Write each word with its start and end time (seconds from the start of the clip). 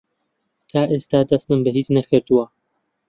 تا 0.69 0.81
ئێستا 0.91 1.19
دەستم 1.29 1.59
بە 1.65 1.69
هیچ 1.77 1.87
نەکردووە. 1.97 2.45